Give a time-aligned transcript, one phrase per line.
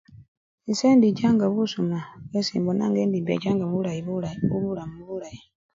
[0.71, 5.41] Ise indichanga busuma bwesi mbona nga embechanga bulayi bulayi mubulamu bulayi.